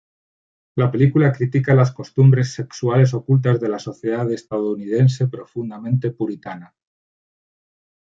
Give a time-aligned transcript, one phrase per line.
[0.77, 6.73] La película critica las costumbres sexuales ocultas de la sociedad estadounidense, profundamente puritana.